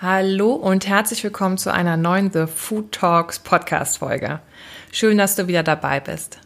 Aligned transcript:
Hallo 0.00 0.52
und 0.52 0.86
herzlich 0.86 1.24
willkommen 1.24 1.58
zu 1.58 1.72
einer 1.72 1.96
neuen 1.96 2.30
The 2.32 2.46
Food 2.46 2.92
Talks 2.92 3.40
Podcast 3.40 3.98
Folge. 3.98 4.38
Schön, 4.92 5.18
dass 5.18 5.34
du 5.34 5.48
wieder 5.48 5.64
dabei 5.64 5.98
bist. 5.98 6.38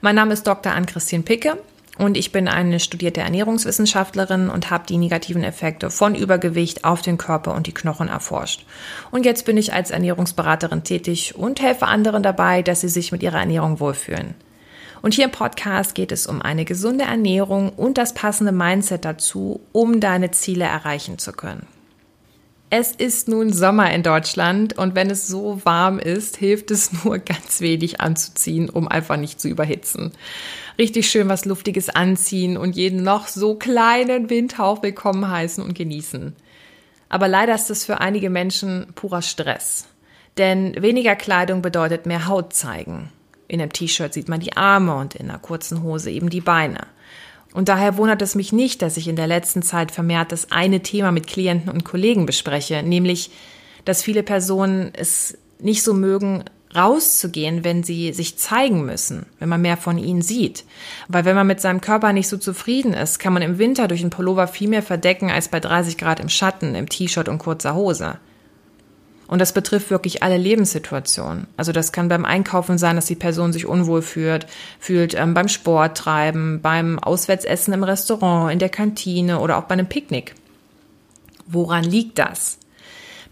Mein 0.00 0.16
Name 0.16 0.32
ist 0.32 0.48
Dr. 0.48 0.72
Ann-Christine 0.72 1.22
Picke 1.22 1.56
und 1.98 2.16
ich 2.16 2.30
bin 2.30 2.46
eine 2.46 2.78
studierte 2.78 3.20
Ernährungswissenschaftlerin 3.20 4.50
und 4.50 4.70
habe 4.70 4.86
die 4.86 4.98
negativen 4.98 5.42
Effekte 5.42 5.90
von 5.90 6.14
Übergewicht 6.14 6.84
auf 6.84 7.00
den 7.00 7.16
Körper 7.16 7.54
und 7.54 7.66
die 7.66 7.74
Knochen 7.74 8.08
erforscht. 8.08 8.66
Und 9.10 9.24
jetzt 9.24 9.46
bin 9.46 9.56
ich 9.56 9.72
als 9.72 9.90
Ernährungsberaterin 9.90 10.84
tätig 10.84 11.34
und 11.36 11.62
helfe 11.62 11.86
anderen 11.86 12.22
dabei, 12.22 12.62
dass 12.62 12.82
sie 12.82 12.88
sich 12.88 13.12
mit 13.12 13.22
ihrer 13.22 13.38
Ernährung 13.38 13.80
wohlfühlen. 13.80 14.34
Und 15.02 15.14
hier 15.14 15.26
im 15.26 15.30
Podcast 15.30 15.94
geht 15.94 16.12
es 16.12 16.26
um 16.26 16.42
eine 16.42 16.64
gesunde 16.64 17.04
Ernährung 17.04 17.70
und 17.70 17.96
das 17.96 18.12
passende 18.12 18.52
Mindset 18.52 19.04
dazu, 19.04 19.60
um 19.72 20.00
deine 20.00 20.30
Ziele 20.32 20.64
erreichen 20.64 21.18
zu 21.18 21.32
können. 21.32 21.66
Es 22.68 22.90
ist 22.90 23.28
nun 23.28 23.52
Sommer 23.52 23.92
in 23.92 24.02
Deutschland 24.02 24.76
und 24.76 24.96
wenn 24.96 25.08
es 25.08 25.28
so 25.28 25.60
warm 25.64 26.00
ist, 26.00 26.36
hilft 26.36 26.72
es 26.72 27.04
nur 27.04 27.18
ganz 27.20 27.60
wenig 27.60 28.00
anzuziehen, 28.00 28.68
um 28.68 28.88
einfach 28.88 29.16
nicht 29.16 29.40
zu 29.40 29.48
überhitzen. 29.48 30.12
Richtig 30.78 31.08
schön 31.08 31.28
was 31.30 31.46
Luftiges 31.46 31.88
anziehen 31.88 32.58
und 32.58 32.76
jeden 32.76 33.02
noch 33.02 33.28
so 33.28 33.54
kleinen 33.54 34.28
Windhauch 34.28 34.82
willkommen 34.82 35.30
heißen 35.30 35.64
und 35.64 35.74
genießen. 35.74 36.36
Aber 37.08 37.28
leider 37.28 37.54
ist 37.54 37.70
es 37.70 37.86
für 37.86 38.00
einige 38.00 38.28
Menschen 38.28 38.88
purer 38.94 39.22
Stress. 39.22 39.86
Denn 40.36 40.80
weniger 40.82 41.16
Kleidung 41.16 41.62
bedeutet 41.62 42.04
mehr 42.04 42.26
Haut 42.26 42.52
zeigen. 42.52 43.10
In 43.48 43.60
einem 43.60 43.72
T-Shirt 43.72 44.12
sieht 44.12 44.28
man 44.28 44.40
die 44.40 44.54
Arme 44.54 44.96
und 44.96 45.14
in 45.14 45.30
einer 45.30 45.38
kurzen 45.38 45.82
Hose 45.82 46.10
eben 46.10 46.28
die 46.28 46.42
Beine. 46.42 46.80
Und 47.54 47.70
daher 47.70 47.96
wundert 47.96 48.20
es 48.20 48.34
mich 48.34 48.52
nicht, 48.52 48.82
dass 48.82 48.98
ich 48.98 49.08
in 49.08 49.16
der 49.16 49.28
letzten 49.28 49.62
Zeit 49.62 49.90
vermehrt 49.90 50.30
das 50.30 50.52
eine 50.52 50.80
Thema 50.80 51.10
mit 51.10 51.26
Klienten 51.26 51.70
und 51.70 51.84
Kollegen 51.84 52.26
bespreche, 52.26 52.82
nämlich, 52.82 53.30
dass 53.86 54.02
viele 54.02 54.22
Personen 54.22 54.90
es 54.92 55.38
nicht 55.58 55.82
so 55.82 55.94
mögen, 55.94 56.44
rauszugehen, 56.76 57.64
wenn 57.64 57.82
sie 57.82 58.12
sich 58.12 58.38
zeigen 58.38 58.84
müssen, 58.84 59.26
wenn 59.38 59.48
man 59.48 59.62
mehr 59.62 59.76
von 59.76 59.98
ihnen 59.98 60.22
sieht. 60.22 60.64
Weil 61.08 61.24
wenn 61.24 61.36
man 61.36 61.46
mit 61.46 61.60
seinem 61.60 61.80
Körper 61.80 62.12
nicht 62.12 62.28
so 62.28 62.36
zufrieden 62.36 62.92
ist, 62.92 63.18
kann 63.18 63.32
man 63.32 63.42
im 63.42 63.58
Winter 63.58 63.88
durch 63.88 64.00
einen 64.00 64.10
Pullover 64.10 64.46
viel 64.46 64.68
mehr 64.68 64.82
verdecken 64.82 65.30
als 65.30 65.48
bei 65.48 65.60
30 65.60 65.98
Grad 65.98 66.20
im 66.20 66.28
Schatten, 66.28 66.74
im 66.74 66.88
T-Shirt 66.88 67.28
und 67.28 67.38
kurzer 67.38 67.74
Hose. 67.74 68.18
Und 69.26 69.40
das 69.40 69.52
betrifft 69.52 69.90
wirklich 69.90 70.22
alle 70.22 70.36
Lebenssituationen. 70.36 71.48
Also 71.56 71.72
das 71.72 71.90
kann 71.90 72.08
beim 72.08 72.24
Einkaufen 72.24 72.78
sein, 72.78 72.96
dass 72.96 73.06
die 73.06 73.16
Person 73.16 73.52
sich 73.52 73.66
unwohl 73.66 74.02
fühlt, 74.02 74.46
fühlt 74.78 75.14
ähm, 75.14 75.34
beim 75.34 75.48
Sport 75.48 75.98
treiben, 75.98 76.60
beim 76.62 76.98
Auswärtsessen 76.98 77.74
im 77.74 77.82
Restaurant, 77.82 78.52
in 78.52 78.58
der 78.58 78.68
Kantine 78.68 79.40
oder 79.40 79.58
auch 79.58 79.64
bei 79.64 79.72
einem 79.72 79.88
Picknick. 79.88 80.34
Woran 81.46 81.84
liegt 81.84 82.18
das? 82.18 82.58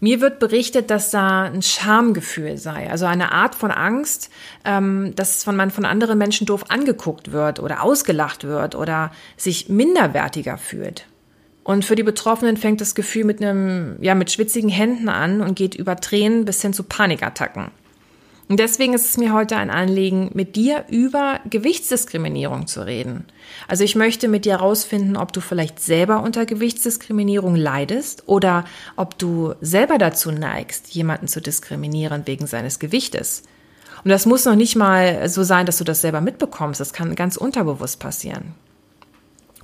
Mir 0.05 0.21
wird 0.21 0.37
berichtet, 0.37 0.91
dass 0.91 1.09
da 1.09 1.45
ein 1.45 1.63
Schamgefühl 1.63 2.57
sei, 2.57 2.91
also 2.91 3.07
eine 3.07 3.31
Art 3.31 3.55
von 3.55 3.71
Angst, 3.71 4.29
ähm, 4.63 5.13
dass 5.15 5.43
man 5.47 5.71
von 5.71 5.83
anderen 5.83 6.19
Menschen 6.19 6.45
doof 6.45 6.65
angeguckt 6.69 7.31
wird 7.31 7.59
oder 7.59 7.81
ausgelacht 7.81 8.43
wird 8.43 8.75
oder 8.75 9.11
sich 9.35 9.67
minderwertiger 9.67 10.59
fühlt. 10.59 11.07
Und 11.63 11.85
für 11.85 11.95
die 11.95 12.03
Betroffenen 12.03 12.55
fängt 12.55 12.81
das 12.81 12.93
Gefühl 12.93 13.23
mit 13.23 13.41
einem, 13.41 13.97
ja, 13.99 14.13
mit 14.13 14.29
schwitzigen 14.29 14.69
Händen 14.69 15.09
an 15.09 15.41
und 15.41 15.55
geht 15.55 15.73
über 15.73 15.95
Tränen 15.95 16.45
bis 16.45 16.61
hin 16.61 16.71
zu 16.71 16.83
Panikattacken. 16.83 17.71
Und 18.47 18.59
deswegen 18.59 18.93
ist 18.93 19.09
es 19.09 19.17
mir 19.17 19.33
heute 19.33 19.57
ein 19.57 19.71
Anliegen, 19.71 20.29
mit 20.33 20.55
dir 20.55 20.85
über 20.89 21.39
Gewichtsdiskriminierung 21.49 22.67
zu 22.67 22.85
reden. 22.85 23.25
Also 23.67 23.83
ich 23.83 23.95
möchte 23.95 24.27
mit 24.27 24.45
dir 24.45 24.59
herausfinden, 24.59 25.17
ob 25.17 25.33
du 25.33 25.41
vielleicht 25.41 25.79
selber 25.79 26.21
unter 26.21 26.45
Gewichtsdiskriminierung 26.45 27.55
leidest 27.55 28.23
oder 28.27 28.65
ob 28.97 29.17
du 29.17 29.55
selber 29.61 29.97
dazu 29.97 30.31
neigst, 30.31 30.89
jemanden 30.89 31.27
zu 31.27 31.41
diskriminieren 31.41 32.27
wegen 32.27 32.45
seines 32.45 32.77
Gewichtes. 32.77 33.43
Und 34.03 34.09
das 34.09 34.27
muss 34.27 34.45
noch 34.45 34.55
nicht 34.55 34.75
mal 34.75 35.27
so 35.27 35.41
sein, 35.41 35.65
dass 35.65 35.79
du 35.79 35.83
das 35.83 36.01
selber 36.01 36.21
mitbekommst. 36.21 36.79
Das 36.79 36.93
kann 36.93 37.15
ganz 37.15 37.37
unterbewusst 37.37 37.99
passieren. 37.99 38.53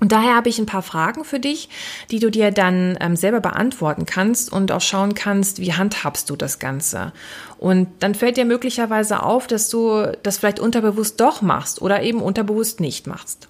Und 0.02 0.12
daher 0.12 0.36
habe 0.36 0.50
ich 0.50 0.58
ein 0.58 0.66
paar 0.66 0.82
Fragen 0.82 1.24
für 1.24 1.40
dich, 1.40 1.70
die 2.10 2.20
du 2.20 2.32
dir 2.32 2.50
dann 2.50 2.98
ähm, 3.00 3.16
selber 3.16 3.40
beantworten 3.40 4.08
kannst 4.08 4.52
und 4.52 4.72
auch 4.72 4.82
schauen 4.82 5.14
kannst, 5.14 5.60
wie 5.60 5.74
handhabst 5.74 6.28
du 6.28 6.36
das 6.36 6.58
Ganze. 6.58 7.14
Und 7.60 7.88
dann 8.00 8.16
fällt 8.16 8.36
dir 8.36 8.46
möglicherweise 8.46 9.22
auf, 9.22 9.46
dass 9.46 9.70
du 9.70 10.12
das 10.24 10.40
vielleicht 10.40 10.60
unterbewusst 10.60 11.22
doch 11.22 11.44
machst 11.44 11.84
oder 11.84 12.02
eben 12.02 12.20
unterbewusst 12.20 12.80
nicht 12.80 13.06
machst. 13.06 13.48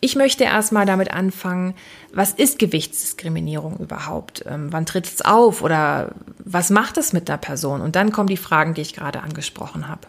Ich 0.00 0.16
möchte 0.16 0.42
erstmal 0.44 0.84
damit 0.84 1.12
anfangen, 1.12 1.74
was 2.12 2.32
ist 2.32 2.58
Gewichtsdiskriminierung 2.58 3.76
überhaupt? 3.78 4.44
Ähm, 4.48 4.72
wann 4.72 4.84
tritt 4.84 5.06
es 5.06 5.22
auf 5.22 5.62
oder 5.62 6.10
was 6.44 6.70
macht 6.70 6.98
es 6.98 7.12
mit 7.12 7.30
einer 7.30 7.38
Person? 7.38 7.82
Und 7.82 7.94
dann 7.94 8.10
kommen 8.10 8.28
die 8.28 8.36
Fragen, 8.36 8.74
die 8.74 8.80
ich 8.80 8.94
gerade 8.94 9.22
angesprochen 9.22 9.86
habe. 9.86 10.08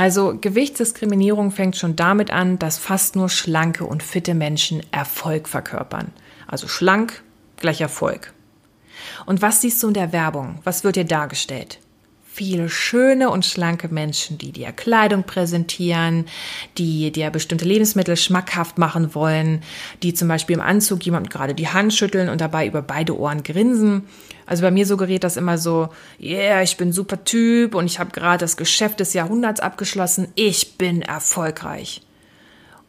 Also 0.00 0.34
Gewichtsdiskriminierung 0.40 1.50
fängt 1.50 1.76
schon 1.76 1.94
damit 1.94 2.30
an, 2.30 2.58
dass 2.58 2.78
fast 2.78 3.16
nur 3.16 3.28
schlanke 3.28 3.84
und 3.84 4.02
fitte 4.02 4.32
Menschen 4.32 4.82
Erfolg 4.92 5.46
verkörpern. 5.46 6.10
Also 6.46 6.68
schlank 6.68 7.22
gleich 7.58 7.82
Erfolg. 7.82 8.32
Und 9.26 9.42
was 9.42 9.60
siehst 9.60 9.82
du 9.82 9.88
in 9.88 9.92
der 9.92 10.14
Werbung? 10.14 10.58
Was 10.64 10.84
wird 10.84 10.96
dir 10.96 11.04
dargestellt? 11.04 11.80
Viele 12.40 12.70
schöne 12.70 13.28
und 13.28 13.44
schlanke 13.44 13.88
Menschen, 13.88 14.38
die 14.38 14.50
dir 14.50 14.72
Kleidung 14.72 15.24
präsentieren, 15.24 16.24
die 16.78 17.12
dir 17.12 17.28
bestimmte 17.28 17.66
Lebensmittel 17.66 18.16
schmackhaft 18.16 18.78
machen 18.78 19.14
wollen, 19.14 19.62
die 20.02 20.14
zum 20.14 20.28
Beispiel 20.28 20.56
im 20.56 20.62
Anzug 20.62 21.04
jemand 21.04 21.28
gerade 21.28 21.52
die 21.52 21.68
Hand 21.68 21.92
schütteln 21.92 22.30
und 22.30 22.40
dabei 22.40 22.66
über 22.66 22.80
beide 22.80 23.18
Ohren 23.18 23.42
grinsen. 23.42 24.04
Also 24.46 24.62
bei 24.62 24.70
mir 24.70 24.86
suggeriert 24.86 25.22
das 25.22 25.36
immer 25.36 25.58
so, 25.58 25.90
yeah, 26.18 26.62
ich 26.62 26.78
bin 26.78 26.94
super 26.94 27.24
Typ 27.24 27.74
und 27.74 27.84
ich 27.84 27.98
habe 27.98 28.10
gerade 28.10 28.38
das 28.38 28.56
Geschäft 28.56 29.00
des 29.00 29.12
Jahrhunderts 29.12 29.60
abgeschlossen, 29.60 30.28
ich 30.34 30.78
bin 30.78 31.02
erfolgreich. 31.02 32.00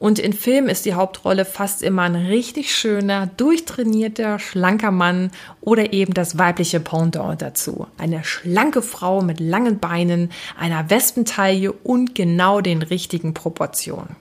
Und 0.01 0.17
in 0.17 0.33
Filmen 0.33 0.67
ist 0.67 0.85
die 0.85 0.95
Hauptrolle 0.95 1.45
fast 1.45 1.83
immer 1.83 2.01
ein 2.01 2.15
richtig 2.15 2.75
schöner, 2.75 3.27
durchtrainierter, 3.37 4.39
schlanker 4.39 4.89
Mann 4.89 5.29
oder 5.61 5.93
eben 5.93 6.15
das 6.15 6.39
weibliche 6.39 6.79
Pendant 6.79 7.39
dazu. 7.39 7.85
Eine 7.99 8.23
schlanke 8.23 8.81
Frau 8.81 9.21
mit 9.21 9.39
langen 9.39 9.77
Beinen, 9.77 10.31
einer 10.57 10.89
Wespentaille 10.89 11.71
und 11.71 12.15
genau 12.15 12.61
den 12.61 12.81
richtigen 12.81 13.35
Proportionen. 13.35 14.15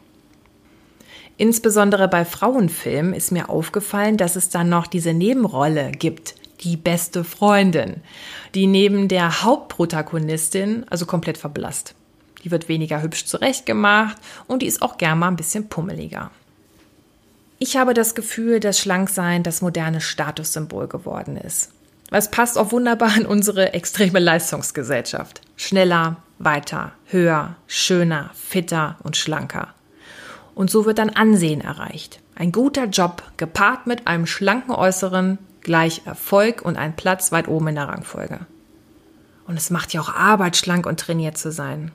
Insbesondere 1.39 2.09
bei 2.09 2.27
Frauenfilmen 2.27 3.15
ist 3.15 3.33
mir 3.33 3.49
aufgefallen, 3.49 4.19
dass 4.19 4.37
es 4.37 4.51
dann 4.51 4.69
noch 4.69 4.87
diese 4.87 5.15
Nebenrolle 5.15 5.93
gibt, 5.93 6.35
die 6.61 6.77
beste 6.77 7.25
Freundin, 7.25 8.03
die 8.55 8.67
neben 8.67 9.09
der 9.09 9.45
Hauptprotagonistin 9.45 10.85
also 10.91 11.07
komplett 11.07 11.39
verblasst. 11.39 11.95
Die 12.45 12.51
wird 12.51 12.69
weniger 12.69 13.03
hübsch 13.03 13.27
zurechtgemacht 13.27 14.17
und 14.47 14.63
die 14.63 14.67
ist 14.67 14.83
auch 14.83 14.99
gern 14.99 15.19
mal 15.19 15.29
ein 15.29 15.37
bisschen 15.37 15.69
pummeliger. 15.69 16.31
Ich 17.59 17.77
habe 17.77 17.93
das 17.93 18.15
Gefühl, 18.15 18.59
dass 18.59 18.79
Schlanksein 18.79 19.43
das 19.43 19.61
moderne 19.61 20.01
Statussymbol 20.01 20.89
geworden 20.89 21.37
ist. 21.37 21.71
Es 22.11 22.31
passt 22.31 22.59
auch 22.59 22.73
wunderbar 22.73 23.17
in 23.17 23.27
unsere 23.27 23.75
extreme 23.75 24.19
Leistungsgesellschaft. 24.19 25.43
Schneller, 25.57 26.17
weiter, 26.39 26.93
höher, 27.07 27.57
schöner, 27.67 28.31
fitter 28.35 28.97
und 29.03 29.17
schlanker. 29.17 29.75
Und 30.55 30.71
so 30.71 30.87
wird 30.87 30.99
dann 30.99 31.11
Ansehen 31.11 31.61
erreicht. 31.61 32.21
Ein 32.35 32.51
guter 32.51 32.87
Job 32.87 33.23
gepaart 33.37 33.87
mit 33.87 34.07
einem 34.07 34.27
schlanken 34.27 34.75
Äußeren 34.75 35.39
gleich 35.61 36.03
Erfolg 36.07 36.63
und 36.63 36.77
ein 36.77 36.97
Platz 36.97 37.31
weit 37.33 37.47
oben 37.47 37.69
in 37.69 37.75
der 37.75 37.89
Rangfolge. 37.89 38.41
Und 39.47 39.57
es 39.57 39.71
macht 39.71 39.93
ja 39.93 40.01
auch 40.01 40.15
Arbeit, 40.15 40.57
schlank 40.57 40.87
und 40.87 40.99
trainiert 40.99 41.37
zu 41.37 41.53
sein. 41.53 41.93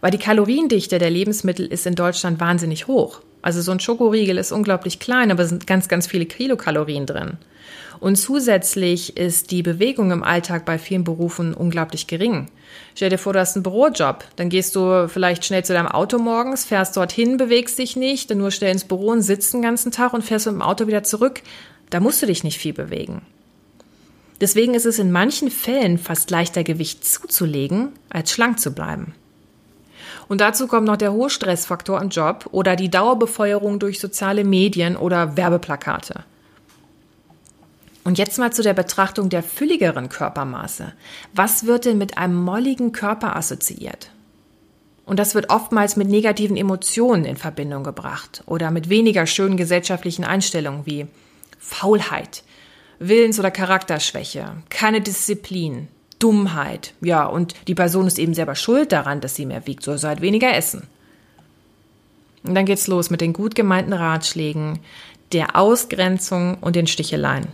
Weil 0.00 0.10
die 0.10 0.18
Kaloriendichte 0.18 0.98
der 0.98 1.10
Lebensmittel 1.10 1.66
ist 1.66 1.86
in 1.86 1.94
Deutschland 1.94 2.40
wahnsinnig 2.40 2.86
hoch. 2.86 3.20
Also 3.42 3.60
so 3.60 3.72
ein 3.72 3.80
Schokoriegel 3.80 4.38
ist 4.38 4.52
unglaublich 4.52 4.98
klein, 4.98 5.30
aber 5.30 5.44
es 5.44 5.48
sind 5.48 5.66
ganz, 5.66 5.88
ganz 5.88 6.06
viele 6.06 6.26
Kilokalorien 6.26 7.06
drin. 7.06 7.38
Und 8.00 8.16
zusätzlich 8.16 9.16
ist 9.16 9.50
die 9.50 9.62
Bewegung 9.62 10.10
im 10.10 10.22
Alltag 10.22 10.64
bei 10.64 10.78
vielen 10.78 11.04
Berufen 11.04 11.54
unglaublich 11.54 12.06
gering. 12.06 12.48
Stell 12.94 13.10
dir 13.10 13.18
vor, 13.18 13.32
du 13.32 13.40
hast 13.40 13.56
einen 13.56 13.62
Bürojob. 13.62 14.24
Dann 14.36 14.50
gehst 14.50 14.76
du 14.76 15.08
vielleicht 15.08 15.44
schnell 15.44 15.64
zu 15.64 15.72
deinem 15.72 15.88
Auto 15.88 16.18
morgens, 16.18 16.64
fährst 16.64 16.96
dorthin, 16.96 17.36
bewegst 17.36 17.78
dich 17.78 17.96
nicht, 17.96 18.30
dann 18.30 18.38
nur 18.38 18.50
schnell 18.50 18.72
ins 18.72 18.84
Büro 18.84 19.10
und 19.10 19.22
sitzt 19.22 19.52
den 19.52 19.62
ganzen 19.62 19.90
Tag 19.90 20.12
und 20.12 20.22
fährst 20.22 20.46
mit 20.46 20.54
dem 20.54 20.62
Auto 20.62 20.86
wieder 20.86 21.02
zurück. 21.02 21.42
Da 21.90 22.00
musst 22.00 22.22
du 22.22 22.26
dich 22.26 22.44
nicht 22.44 22.58
viel 22.58 22.72
bewegen. 22.72 23.22
Deswegen 24.40 24.74
ist 24.74 24.86
es 24.86 25.00
in 25.00 25.10
manchen 25.10 25.50
Fällen 25.50 25.98
fast 25.98 26.30
leichter 26.30 26.62
Gewicht 26.62 27.04
zuzulegen, 27.04 27.88
als 28.08 28.30
schlank 28.30 28.60
zu 28.60 28.72
bleiben. 28.72 29.14
Und 30.28 30.40
dazu 30.40 30.66
kommt 30.66 30.86
noch 30.86 30.96
der 30.96 31.12
hohe 31.12 31.30
Stressfaktor 31.30 32.00
im 32.00 32.08
Job 32.08 32.48
oder 32.52 32.76
die 32.76 32.90
Dauerbefeuerung 32.90 33.78
durch 33.78 34.00
soziale 34.00 34.44
Medien 34.44 34.96
oder 34.96 35.36
Werbeplakate. 35.36 36.24
Und 38.04 38.16
jetzt 38.16 38.38
mal 38.38 38.52
zu 38.52 38.62
der 38.62 38.72
Betrachtung 38.74 39.28
der 39.28 39.42
fülligeren 39.42 40.08
Körpermaße. 40.08 40.92
Was 41.34 41.66
wird 41.66 41.84
denn 41.84 41.98
mit 41.98 42.16
einem 42.16 42.36
molligen 42.42 42.92
Körper 42.92 43.36
assoziiert? 43.36 44.10
Und 45.04 45.18
das 45.18 45.34
wird 45.34 45.50
oftmals 45.50 45.96
mit 45.96 46.08
negativen 46.08 46.56
Emotionen 46.56 47.24
in 47.24 47.36
Verbindung 47.36 47.82
gebracht 47.82 48.42
oder 48.46 48.70
mit 48.70 48.88
weniger 48.88 49.26
schönen 49.26 49.56
gesellschaftlichen 49.56 50.24
Einstellungen 50.24 50.86
wie 50.86 51.06
Faulheit, 51.58 52.44
Willens- 52.98 53.38
oder 53.38 53.50
Charakterschwäche, 53.50 54.52
keine 54.68 55.00
Disziplin, 55.00 55.88
Dummheit. 56.18 56.94
Ja, 57.00 57.26
und 57.26 57.54
die 57.68 57.74
Person 57.74 58.06
ist 58.06 58.18
eben 58.18 58.34
selber 58.34 58.54
schuld 58.54 58.92
daran, 58.92 59.20
dass 59.20 59.34
sie 59.34 59.46
mehr 59.46 59.66
wiegt, 59.66 59.82
soll 59.82 59.98
sie 59.98 60.08
halt 60.08 60.20
weniger 60.20 60.54
essen. 60.54 60.86
Und 62.44 62.54
dann 62.54 62.66
geht's 62.66 62.86
los 62.86 63.10
mit 63.10 63.20
den 63.20 63.32
gut 63.32 63.54
gemeinten 63.54 63.92
Ratschlägen, 63.92 64.80
der 65.32 65.56
Ausgrenzung 65.56 66.58
und 66.60 66.76
den 66.76 66.86
Sticheleien. 66.86 67.46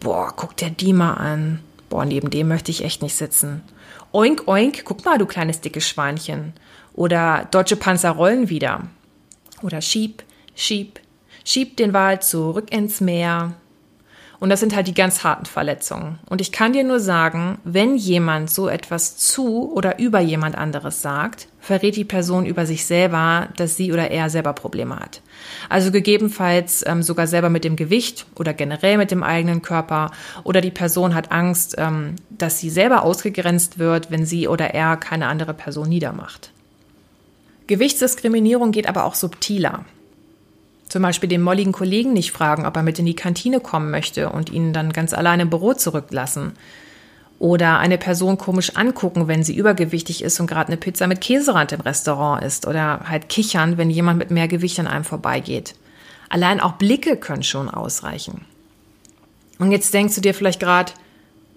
Boah, 0.00 0.32
guck 0.36 0.56
dir 0.56 0.70
die 0.70 0.92
mal 0.92 1.14
an. 1.14 1.60
Boah, 1.88 2.04
neben 2.04 2.30
dem 2.30 2.48
möchte 2.48 2.70
ich 2.70 2.84
echt 2.84 3.02
nicht 3.02 3.16
sitzen. 3.16 3.62
Oink, 4.12 4.46
oink, 4.46 4.84
guck 4.84 5.04
mal, 5.04 5.18
du 5.18 5.26
kleines 5.26 5.60
dickes 5.60 5.88
Schweinchen. 5.88 6.52
Oder 6.92 7.48
deutsche 7.50 7.76
Panzer 7.76 8.10
rollen 8.10 8.48
wieder. 8.48 8.82
Oder 9.62 9.80
schieb, 9.80 10.22
schieb, 10.54 11.00
schieb 11.44 11.76
den 11.76 11.92
Wal 11.92 12.20
zurück 12.20 12.72
ins 12.72 13.00
Meer. 13.00 13.54
Und 14.44 14.50
das 14.50 14.60
sind 14.60 14.76
halt 14.76 14.86
die 14.86 14.92
ganz 14.92 15.24
harten 15.24 15.46
Verletzungen. 15.46 16.18
Und 16.28 16.42
ich 16.42 16.52
kann 16.52 16.74
dir 16.74 16.84
nur 16.84 17.00
sagen, 17.00 17.56
wenn 17.64 17.96
jemand 17.96 18.50
so 18.50 18.68
etwas 18.68 19.16
zu 19.16 19.72
oder 19.72 19.98
über 19.98 20.20
jemand 20.20 20.54
anderes 20.54 21.00
sagt, 21.00 21.48
verrät 21.60 21.96
die 21.96 22.04
Person 22.04 22.44
über 22.44 22.66
sich 22.66 22.84
selber, 22.84 23.48
dass 23.56 23.78
sie 23.78 23.90
oder 23.90 24.10
er 24.10 24.28
selber 24.28 24.52
Probleme 24.52 24.96
hat. 24.96 25.22
Also 25.70 25.90
gegebenenfalls 25.90 26.84
ähm, 26.86 27.02
sogar 27.02 27.26
selber 27.26 27.48
mit 27.48 27.64
dem 27.64 27.74
Gewicht 27.74 28.26
oder 28.34 28.52
generell 28.52 28.98
mit 28.98 29.10
dem 29.10 29.22
eigenen 29.22 29.62
Körper 29.62 30.10
oder 30.42 30.60
die 30.60 30.70
Person 30.70 31.14
hat 31.14 31.32
Angst, 31.32 31.76
ähm, 31.78 32.16
dass 32.28 32.58
sie 32.58 32.68
selber 32.68 33.02
ausgegrenzt 33.02 33.78
wird, 33.78 34.10
wenn 34.10 34.26
sie 34.26 34.46
oder 34.46 34.74
er 34.74 34.98
keine 34.98 35.28
andere 35.28 35.54
Person 35.54 35.88
niedermacht. 35.88 36.52
Gewichtsdiskriminierung 37.66 38.72
geht 38.72 38.90
aber 38.90 39.04
auch 39.04 39.14
subtiler. 39.14 39.86
Zum 40.94 41.02
Beispiel 41.02 41.28
den 41.28 41.42
molligen 41.42 41.72
Kollegen 41.72 42.12
nicht 42.12 42.30
fragen, 42.30 42.66
ob 42.66 42.76
er 42.76 42.84
mit 42.84 43.00
in 43.00 43.04
die 43.04 43.16
Kantine 43.16 43.58
kommen 43.58 43.90
möchte 43.90 44.28
und 44.28 44.48
ihn 44.48 44.72
dann 44.72 44.92
ganz 44.92 45.12
allein 45.12 45.40
im 45.40 45.50
Büro 45.50 45.72
zurücklassen. 45.72 46.52
Oder 47.40 47.80
eine 47.80 47.98
Person 47.98 48.38
komisch 48.38 48.76
angucken, 48.76 49.26
wenn 49.26 49.42
sie 49.42 49.56
übergewichtig 49.56 50.22
ist 50.22 50.38
und 50.38 50.46
gerade 50.46 50.68
eine 50.68 50.76
Pizza 50.76 51.08
mit 51.08 51.20
Käserand 51.20 51.72
im 51.72 51.80
Restaurant 51.80 52.44
isst. 52.44 52.68
Oder 52.68 53.00
halt 53.08 53.28
kichern, 53.28 53.76
wenn 53.76 53.90
jemand 53.90 54.20
mit 54.20 54.30
mehr 54.30 54.46
Gewicht 54.46 54.78
an 54.78 54.86
einem 54.86 55.02
vorbeigeht. 55.02 55.74
Allein 56.28 56.60
auch 56.60 56.74
Blicke 56.74 57.16
können 57.16 57.42
schon 57.42 57.68
ausreichen. 57.68 58.42
Und 59.58 59.72
jetzt 59.72 59.92
denkst 59.94 60.14
du 60.14 60.20
dir 60.20 60.32
vielleicht 60.32 60.60
gerade, 60.60 60.92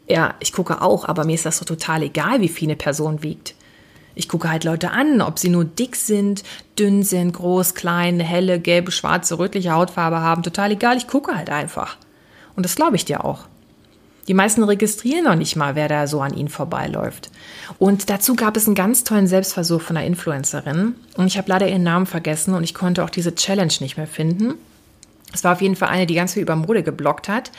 ja, 0.08 0.34
ich 0.40 0.52
gucke 0.52 0.82
auch, 0.82 1.06
aber 1.06 1.26
mir 1.26 1.36
ist 1.36 1.46
das 1.46 1.60
so 1.60 1.66
total 1.66 2.02
egal, 2.02 2.42
wie 2.42 2.50
viel 2.50 2.70
eine 2.70 2.76
Person 2.76 3.22
wiegt. 3.22 3.54
Ich 4.18 4.28
gucke 4.28 4.50
halt 4.50 4.64
Leute 4.64 4.92
an, 4.92 5.22
ob 5.22 5.38
sie 5.38 5.50
nur 5.50 5.64
dick 5.64 5.96
sind, 5.96 6.44
dünn 6.80 7.04
sind, 7.04 7.34
groß, 7.34 7.76
klein, 7.76 8.20
helle, 8.20 8.60
gelbe, 8.60 8.92
schwarze, 8.92 9.38
rötliche 9.38 9.72
Hautfarbe 9.72 10.20
haben. 10.20 10.44
Total 10.44 10.72
egal, 10.72 10.98
ich 10.98 11.08
gucke 11.08 11.36
halt 11.36 11.50
einfach. 11.50 11.98
Und 12.56 12.64
das 12.64 12.76
glaube 12.76 12.96
ich 12.96 13.06
dir 13.06 13.24
auch. 13.24 13.46
Die 14.28 14.34
meisten 14.34 14.64
registrieren 14.64 15.26
noch 15.26 15.36
nicht 15.36 15.56
mal, 15.56 15.76
wer 15.76 15.88
da 15.88 16.08
so 16.08 16.20
an 16.22 16.34
ihnen 16.34 16.50
vorbeiläuft. 16.50 17.30
Und 17.80 18.10
dazu 18.10 18.36
gab 18.36 18.58
es 18.58 18.66
einen 18.66 18.76
ganz 18.76 19.04
tollen 19.04 19.28
Selbstversuch 19.28 19.82
von 19.82 19.96
einer 19.96 20.06
Influencerin. 20.06 20.96
Und 21.16 21.28
ich 21.28 21.38
habe 21.38 21.50
leider 21.50 21.70
ihren 21.70 21.84
Namen 21.84 22.08
vergessen 22.08 22.54
und 22.54 22.64
ich 22.64 22.74
konnte 22.74 23.04
auch 23.04 23.10
diese 23.10 23.36
Challenge 23.36 23.74
nicht 23.80 23.98
mehr 23.98 24.08
finden. 24.08 24.56
Es 25.34 25.44
war 25.44 25.54
auf 25.54 25.62
jeden 25.62 25.76
Fall 25.76 25.90
eine, 25.90 26.06
die 26.06 26.16
ganz 26.16 26.34
viel 26.34 26.42
über 26.42 26.56
Mode 26.56 26.84
geblockt 26.84 27.28
hat. 27.28 27.52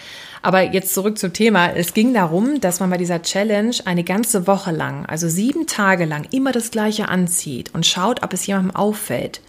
Aber 0.42 0.62
jetzt 0.62 0.94
zurück 0.94 1.18
zum 1.18 1.32
Thema. 1.32 1.72
Es 1.74 1.94
ging 1.94 2.14
darum, 2.14 2.60
dass 2.60 2.80
man 2.80 2.90
bei 2.90 2.96
dieser 2.96 3.22
Challenge 3.22 3.76
eine 3.84 4.04
ganze 4.04 4.46
Woche 4.46 4.70
lang, 4.70 5.04
also 5.06 5.28
sieben 5.28 5.66
Tage 5.66 6.04
lang, 6.04 6.26
immer 6.30 6.52
das 6.52 6.70
Gleiche 6.70 7.08
anzieht 7.08 7.74
und 7.74 7.86
schaut, 7.86 8.22
ob 8.22 8.32
es 8.32 8.46
jemandem 8.46 8.74
auffällt. 8.74 9.40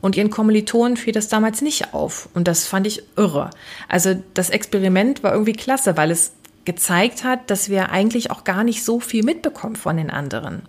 Und 0.00 0.16
ihren 0.16 0.30
Kommilitonen 0.30 0.96
fiel 0.96 1.12
das 1.12 1.28
damals 1.28 1.62
nicht 1.62 1.94
auf. 1.94 2.28
Und 2.34 2.48
das 2.48 2.66
fand 2.66 2.86
ich 2.86 3.02
irre. 3.16 3.50
Also 3.88 4.14
das 4.34 4.50
Experiment 4.50 5.22
war 5.22 5.32
irgendwie 5.32 5.54
klasse, 5.54 5.96
weil 5.96 6.10
es 6.10 6.32
gezeigt 6.64 7.24
hat, 7.24 7.50
dass 7.50 7.68
wir 7.68 7.90
eigentlich 7.90 8.30
auch 8.30 8.44
gar 8.44 8.64
nicht 8.64 8.84
so 8.84 9.00
viel 9.00 9.22
mitbekommen 9.24 9.76
von 9.76 9.96
den 9.96 10.10
anderen. 10.10 10.62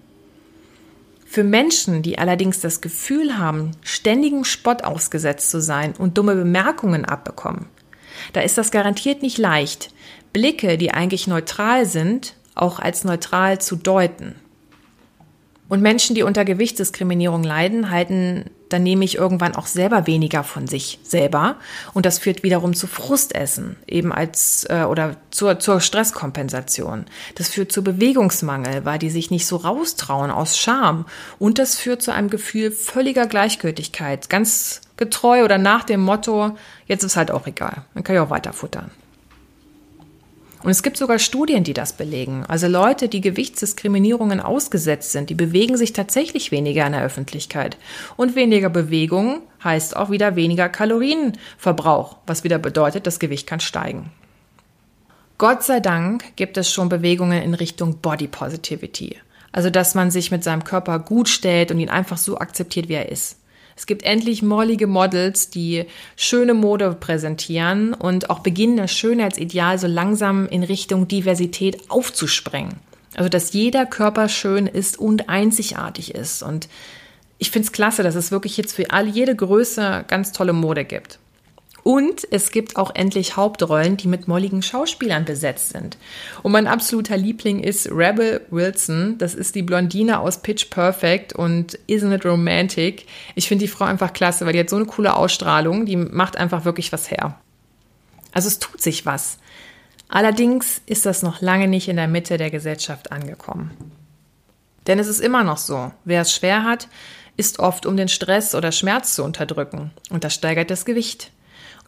Für 1.30 1.44
Menschen, 1.44 2.02
die 2.02 2.18
allerdings 2.18 2.62
das 2.62 2.80
Gefühl 2.80 3.38
haben, 3.38 3.72
ständigem 3.82 4.46
Spott 4.46 4.86
ausgesetzt 4.86 5.52
zu 5.52 5.62
sein 5.62 5.94
und 5.98 6.18
dumme 6.18 6.36
Bemerkungen 6.36 7.04
abbekommen, 7.04 7.68
da 8.34 8.42
ist 8.42 8.58
das 8.58 8.72
garantiert 8.72 9.22
nicht 9.22 9.38
leicht, 9.38 9.92
Blicke, 10.32 10.78
die 10.78 10.92
eigentlich 10.92 11.28
neutral 11.28 11.86
sind, 11.86 12.36
auch 12.56 12.80
als 12.80 13.04
neutral 13.04 13.60
zu 13.60 13.76
deuten. 13.76 14.36
Und 15.70 15.82
Menschen, 15.82 16.16
die 16.16 16.24
unter 16.24 16.46
Gewichtsdiskriminierung 16.46 17.44
leiden, 17.44 17.90
halten 17.90 18.46
dann 18.70 18.84
nehme 18.84 19.06
ich 19.06 19.16
irgendwann 19.16 19.56
auch 19.56 19.68
selber 19.68 20.08
weniger 20.08 20.44
von 20.44 20.68
sich 20.68 21.00
selber 21.04 21.56
und 21.94 22.06
das 22.06 22.20
führt 22.20 22.44
wiederum 22.44 22.74
zu 22.74 22.88
Frustessen, 22.88 23.78
eben 23.88 24.12
als 24.12 24.66
äh, 24.70 24.84
oder 24.84 25.16
zur, 25.32 25.60
zur 25.60 25.80
Stresskompensation. 25.80 27.06
Das 27.36 27.50
führt 27.50 27.72
zu 27.72 27.84
Bewegungsmangel, 27.84 28.86
weil 28.86 29.00
die 29.00 29.10
sich 29.10 29.32
nicht 29.32 29.46
so 29.46 29.58
raustrauen 29.58 30.32
aus 30.32 30.58
Scham 30.58 31.06
und 31.40 31.60
das 31.60 31.76
führt 31.76 32.02
zu 32.02 32.12
einem 32.14 32.30
Gefühl 32.30 32.72
völliger 32.72 33.28
Gleichgültigkeit, 33.28 34.30
ganz 34.30 34.82
getreu 34.98 35.44
oder 35.44 35.58
nach 35.58 35.84
dem 35.84 36.02
Motto, 36.02 36.58
jetzt 36.88 37.04
ist 37.04 37.18
halt 37.18 37.32
auch 37.32 37.48
egal, 37.48 37.84
dann 37.94 38.04
kann 38.04 38.16
ich 38.16 38.22
auch 38.22 38.30
weiter 38.30 38.54
futtern. 38.54 38.92
Und 40.64 40.72
es 40.72 40.82
gibt 40.82 40.98
sogar 40.98 41.20
Studien, 41.20 41.64
die 41.64 41.74
das 41.74 41.94
belegen. 41.94 42.44
Also 42.48 42.68
Leute, 42.68 43.10
die 43.10 43.22
Gewichtsdiskriminierungen 43.22 44.40
ausgesetzt 44.40 45.12
sind, 45.12 45.30
die 45.30 45.36
bewegen 45.36 45.78
sich 45.78 45.94
tatsächlich 45.94 46.52
weniger 46.52 46.86
in 46.86 46.94
der 46.94 47.04
Öffentlichkeit. 47.04 47.78
Und 48.16 48.36
weniger 48.36 48.70
Bewegung 48.70 49.42
heißt 49.64 49.96
auch 49.96 50.10
wieder 50.10 50.36
weniger 50.36 50.68
Kalorienverbrauch, 50.70 52.18
was 52.26 52.44
wieder 52.44 52.58
bedeutet, 52.58 53.06
das 53.06 53.20
Gewicht 53.20 53.48
kann 53.48 53.60
steigen. 53.60 54.12
Gott 55.38 55.64
sei 55.64 55.80
Dank 55.80 56.36
gibt 56.36 56.58
es 56.58 56.72
schon 56.72 56.90
Bewegungen 56.90 57.44
in 57.44 57.54
Richtung 57.54 58.00
Body 58.00 58.28
Positivity. 58.28 59.18
Also, 59.52 59.70
dass 59.70 59.94
man 59.94 60.10
sich 60.10 60.32
mit 60.32 60.44
seinem 60.44 60.64
Körper 60.64 60.98
gut 61.00 61.30
stellt 61.30 61.72
und 61.72 61.80
ihn 61.80 61.90
einfach 61.90 62.18
so 62.18 62.40
akzeptiert, 62.40 62.90
wie 62.90 62.94
er 62.94 63.10
ist. 63.10 63.38
Es 63.78 63.86
gibt 63.86 64.02
endlich 64.04 64.42
mollige 64.42 64.88
Models, 64.88 65.52
die 65.52 65.86
schöne 66.16 66.56
Mode 66.56 66.98
präsentieren 67.00 67.94
und 67.94 68.32
auch 68.32 68.40
beginnen, 68.40 68.78
das 68.78 68.92
Schönheitsideal 68.92 69.78
so 69.78 69.86
langsam 69.86 70.48
in 70.48 70.64
Richtung 70.64 71.08
Diversität 71.08 71.90
aufzusprengen. 71.90 72.78
Also, 73.16 73.30
dass 73.30 73.54
jeder 73.54 73.86
Körper 73.86 74.30
schön 74.30 74.66
ist 74.66 74.98
und 74.98 75.30
einzigartig 75.30 76.16
ist. 76.16 76.42
Und 76.42 76.68
ich 77.38 77.52
finde 77.52 77.68
es 77.68 77.72
klasse, 77.72 78.02
dass 78.02 78.16
es 78.16 78.32
wirklich 78.32 78.58
jetzt 78.58 78.74
für 78.74 78.90
all, 78.90 79.08
jede 79.08 79.36
Größe 79.36 80.06
ganz 80.08 80.32
tolle 80.32 80.54
Mode 80.54 80.84
gibt. 80.84 81.20
Und 81.84 82.28
es 82.32 82.52
gibt 82.52 82.76
auch 82.76 82.94
endlich 82.94 83.38
Hauptrollen, 83.38 83.96
die 83.96 84.08
mit 84.08 84.28
molligen 84.28 84.62
Schauspielern 84.62 85.24
besetzt 85.24 85.70
sind. 85.70 85.98
Und 86.44 86.52
mein 86.52 86.68
absoluter 86.68 87.16
Liebling 87.16 87.60
ist 87.60 87.90
Rebel 87.90 88.42
Wilson. 88.50 89.18
Das 89.18 89.34
ist 89.34 89.56
die 89.56 89.64
Blondine 89.64 90.20
aus 90.20 90.42
Pitch 90.42 90.70
Perfect 90.70 91.34
und 91.34 91.80
Isn't 91.88 92.14
It 92.14 92.26
Romantic? 92.26 93.06
Ich 93.36 93.48
finde 93.48 93.66
die 93.66 93.72
Frau 93.72 93.86
einfach 93.86 94.12
klasse, 94.12 94.46
weil 94.46 94.54
die 94.54 94.60
hat 94.60 94.70
so 94.70 94.76
eine 94.76 94.86
coole 94.86 95.16
Ausstrahlung. 95.16 95.86
Die 95.86 95.96
macht 95.96 96.38
einfach 96.38 96.66
wirklich 96.66 96.92
was 96.92 97.10
her. 97.10 97.40
Also 98.34 98.48
es 98.50 98.60
tut 98.60 98.82
sich 98.82 99.06
was. 99.06 99.38
Allerdings 100.10 100.82
ist 100.86 101.06
das 101.06 101.24
noch 101.24 101.42
lange 101.42 101.68
nicht 101.68 101.88
in 101.88 101.98
der 101.98 102.08
Mitte 102.08 102.38
der 102.38 102.52
Gesellschaft 102.52 103.12
angekommen. 103.12 103.72
Denn 104.88 105.00
es 105.00 105.08
ist 105.08 105.20
immer 105.20 105.44
noch 105.44 105.58
so, 105.58 105.92
wer 106.06 106.22
es 106.22 106.34
schwer 106.34 106.64
hat, 106.64 106.88
ist 107.36 107.60
oft 107.60 107.86
um 107.86 107.98
den 107.98 108.08
Stress 108.08 108.56
oder 108.56 108.72
Schmerz 108.72 109.16
zu 109.16 109.24
unterdrücken. 109.24 109.92
Und 110.10 110.24
das 110.24 110.34
steigert 110.34 110.72
das 110.72 110.86
Gewicht. 110.86 111.32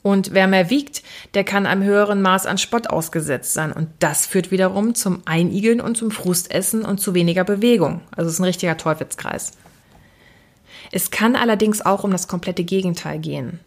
Und 0.01 0.33
wer 0.33 0.47
mehr 0.47 0.69
wiegt, 0.69 1.03
der 1.33 1.43
kann 1.43 1.65
einem 1.65 1.83
höheren 1.83 2.21
Maß 2.21 2.45
an 2.45 2.57
Spott 2.57 2.89
ausgesetzt 2.89 3.53
sein. 3.53 3.73
Und 3.73 3.89
das 3.99 4.25
führt 4.25 4.51
wiederum 4.51 4.95
zum 4.95 5.21
Einigeln 5.25 5.81
und 5.81 5.97
zum 5.97 6.11
Frustessen 6.11 6.85
und 6.85 6.99
zu 6.99 7.13
weniger 7.13 7.43
Bewegung. 7.43 8.01
Also 8.15 8.27
es 8.27 8.35
ist 8.35 8.39
ein 8.39 8.45
richtiger 8.45 8.77
Teufelskreis. 8.77 9.53
Es 10.91 11.11
kann 11.11 11.35
allerdings 11.35 11.85
auch 11.85 12.03
um 12.03 12.11
das 12.11 12.27
komplette 12.27 12.63
Gegenteil 12.63 13.19
gehen. 13.19 13.59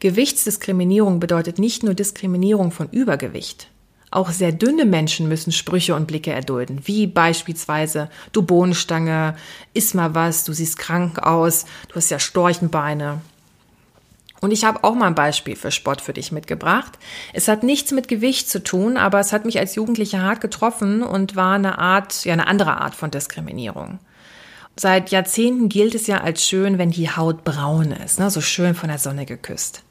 Gewichtsdiskriminierung 0.00 1.20
bedeutet 1.20 1.58
nicht 1.58 1.82
nur 1.82 1.94
Diskriminierung 1.94 2.70
von 2.70 2.88
Übergewicht. 2.90 3.68
Auch 4.10 4.30
sehr 4.30 4.52
dünne 4.52 4.84
Menschen 4.84 5.28
müssen 5.28 5.52
Sprüche 5.52 5.94
und 5.94 6.06
Blicke 6.06 6.32
erdulden, 6.32 6.80
wie 6.84 7.06
beispielsweise 7.06 8.08
du 8.32 8.42
Bohnenstange, 8.42 9.36
iss 9.74 9.94
mal 9.94 10.14
was, 10.14 10.44
du 10.44 10.52
siehst 10.52 10.78
krank 10.78 11.18
aus, 11.18 11.66
du 11.88 11.96
hast 11.96 12.10
ja 12.10 12.18
Storchenbeine. 12.18 13.20
Und 14.40 14.50
ich 14.52 14.64
habe 14.64 14.84
auch 14.84 14.94
mal 14.94 15.06
ein 15.06 15.14
Beispiel 15.14 15.56
für 15.56 15.70
Sport 15.70 16.00
für 16.00 16.12
dich 16.12 16.32
mitgebracht. 16.32 16.98
Es 17.32 17.48
hat 17.48 17.62
nichts 17.62 17.90
mit 17.92 18.08
Gewicht 18.08 18.50
zu 18.50 18.62
tun, 18.62 18.96
aber 18.96 19.18
es 19.20 19.32
hat 19.32 19.44
mich 19.44 19.58
als 19.58 19.74
Jugendliche 19.74 20.20
hart 20.20 20.40
getroffen 20.40 21.02
und 21.02 21.36
war 21.36 21.54
eine 21.54 21.78
Art, 21.78 22.24
ja, 22.24 22.32
eine 22.32 22.46
andere 22.46 22.80
Art 22.80 22.94
von 22.94 23.10
Diskriminierung. 23.10 23.98
Seit 24.78 25.10
Jahrzehnten 25.10 25.70
gilt 25.70 25.94
es 25.94 26.06
ja 26.06 26.20
als 26.20 26.46
schön, 26.46 26.76
wenn 26.76 26.90
die 26.90 27.10
Haut 27.10 27.44
braun 27.44 27.92
ist, 27.92 28.18
ne, 28.18 28.30
so 28.30 28.42
schön 28.42 28.74
von 28.74 28.90
der 28.90 28.98
Sonne 28.98 29.24
geküsst. 29.24 29.82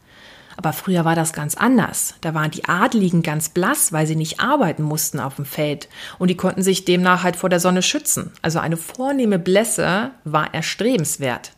Aber 0.58 0.74
früher 0.74 1.04
war 1.04 1.16
das 1.16 1.34
ganz 1.34 1.56
anders. 1.56 2.14
Da 2.22 2.34
waren 2.34 2.52
die 2.52 2.66
Adligen 2.66 3.24
ganz 3.24 3.50
blass, 3.50 3.92
weil 3.92 4.08
sie 4.08 4.16
nicht 4.16 4.40
arbeiten 4.40 4.84
mussten 4.84 5.20
auf 5.20 5.36
dem 5.36 5.46
Feld. 5.46 5.90
Und 6.18 6.30
die 6.30 6.38
konnten 6.38 6.62
sich 6.62 6.86
demnach 6.86 7.24
halt 7.24 7.36
vor 7.36 7.50
der 7.50 7.60
Sonne 7.60 7.82
schützen. 7.82 8.32
Also 8.42 8.60
eine 8.60 8.78
vornehme 8.78 9.40
Blässe 9.40 10.12
war 10.24 10.54
erstrebenswert. 10.54 11.52